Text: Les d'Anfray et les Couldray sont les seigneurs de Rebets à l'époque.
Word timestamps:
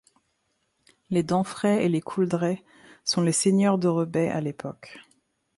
Les 1.11 1.21
d'Anfray 1.21 1.83
et 1.83 1.87
les 1.87 2.01
Couldray 2.01 2.63
sont 3.03 3.21
les 3.21 3.31
seigneurs 3.31 3.77
de 3.77 3.87
Rebets 3.87 4.31
à 4.31 4.41
l'époque. 4.41 4.97